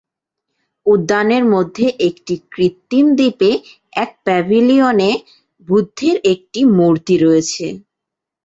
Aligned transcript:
উদ্যানের 0.85 1.43
মধ্যে 1.53 1.85
একটি 2.07 2.35
কৃত্রিম 2.51 3.05
দ্বীপে 3.17 3.51
এক 3.95 4.09
প্যাভিলিয়নে 4.25 5.11
বুদ্ধের 5.67 6.15
একটি 6.33 6.59
মূর্তি 6.77 7.15
রয়েছে। 7.17 7.65